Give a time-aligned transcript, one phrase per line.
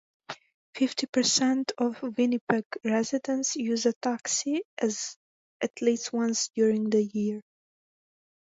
[0.73, 7.39] Fifty percent of Winnipeg residents use a taxi at least once during the year.